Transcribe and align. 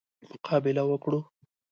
مقابله 0.31 0.83
وکړو. 0.87 1.19